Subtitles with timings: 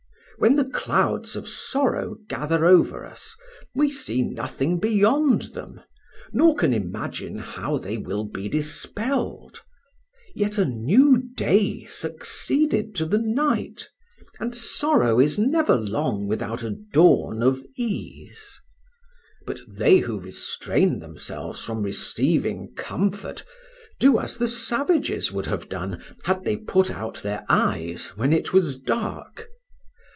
[0.37, 3.35] When the clouds of sorrow gather over us,
[3.75, 5.81] we see nothing beyond them,
[6.33, 9.61] nor can imagine how they will be dispelled;
[10.33, 13.87] yet a new day succeeded to the night,
[14.39, 18.59] and sorrow is never long without a dawn of ease.
[19.45, 23.43] But they who restrain themselves from receiving comfort
[23.99, 28.51] do as the savages would have done had they put out their eyes when it
[28.51, 29.47] was dark.